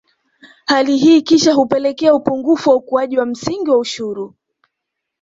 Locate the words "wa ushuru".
3.69-4.35